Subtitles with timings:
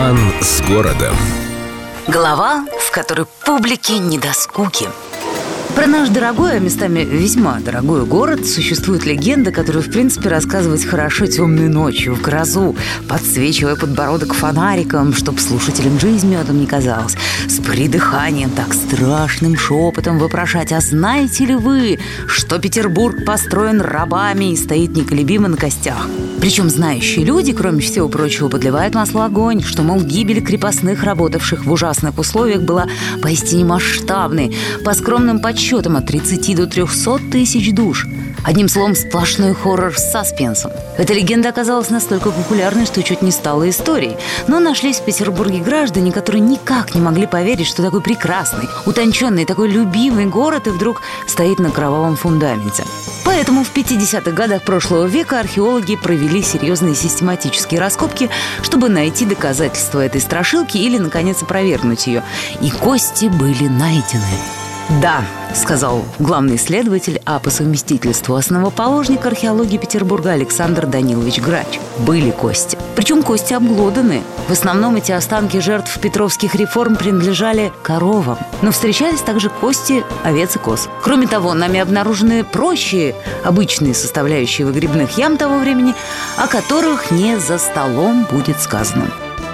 [0.00, 1.14] Роман с городом.
[2.08, 4.88] Глава, в которой публике не до скуки.
[5.76, 11.26] Про наш дорогой, а местами весьма дорогой город существует легенда, которую, в принципе, рассказывать хорошо
[11.26, 12.74] темной ночью, в грозу,
[13.10, 20.72] подсвечивая подбородок фонариком, чтоб слушателям жизнь медом не казалось, с придыханием, так страшным шепотом вопрошать,
[20.72, 26.06] а знаете ли вы, что Петербург построен рабами и стоит неколебимо на костях?
[26.40, 31.72] Причем знающие люди, кроме всего прочего, подливают масло огонь, что, мол, гибель крепостных, работавших в
[31.72, 32.86] ужасных условиях, была
[33.20, 34.56] поистине масштабной.
[34.82, 38.06] По скромным подсчетам от 30 до 300 тысяч душ.
[38.42, 40.70] Одним словом, сплошной хоррор с саспенсом.
[40.96, 44.16] Эта легенда оказалась настолько популярной, что чуть не стала историей.
[44.48, 49.68] Но нашлись в Петербурге граждане, которые никак не могли поверить, что такой прекрасный, утонченный, такой
[49.68, 52.84] любимый город и вдруг стоит на кровавом фундаменте.
[53.30, 58.28] Поэтому в 50-х годах прошлого века археологи провели серьезные систематические раскопки,
[58.60, 62.24] чтобы найти доказательства этой страшилки или, наконец, опровергнуть ее.
[62.60, 64.36] И кости были найдены.
[65.00, 65.22] Да,
[65.54, 71.80] сказал главный исследователь, а по совместительству основоположник археологии Петербурга Александр Данилович Грач.
[71.98, 72.78] Были кости.
[72.96, 74.22] Причем кости обглоданы.
[74.48, 78.38] В основном эти останки жертв петровских реформ принадлежали коровам.
[78.62, 80.88] Но встречались также кости овец и коз.
[81.02, 85.94] Кроме того, нами обнаружены прочие обычные составляющие выгребных ям того времени,
[86.36, 89.10] о которых не за столом будет сказано.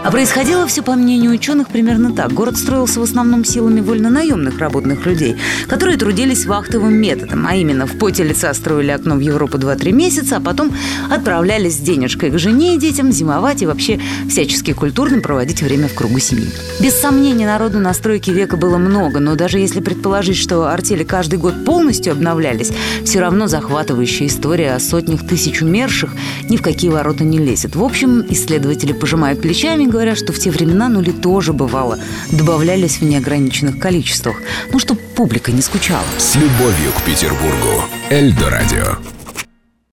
[0.06, 2.32] А происходило все, по мнению ученых, примерно так.
[2.32, 7.98] Город строился в основном силами вольно-наемных работных людей, которые трудились вахтовым методом, а именно в
[7.98, 10.72] поте лица строили окно в Европу 2-3 месяца, а потом
[11.10, 15.94] отправлялись с денежкой к жене и детям зимовать и вообще всячески культурно проводить время в
[15.94, 16.52] кругу семьи.
[16.78, 21.40] Без сомнения, народу на стройке века было много, но даже если предположить, что артели каждый
[21.40, 22.70] год полностью обновлялись,
[23.04, 26.12] все равно захватывающая история о сотнях тысяч умерших
[26.48, 27.74] ни в какие ворота не лезет.
[27.74, 31.98] В общем, исследователи пожимают плечами, говорят, что в те времена нули тоже бывало.
[32.30, 34.42] Добавлялись в неограниченных количествах.
[34.70, 36.04] Ну, чтобы публика не скучала.
[36.18, 37.82] С любовью к Петербургу.
[38.10, 39.15] Эльдо радио.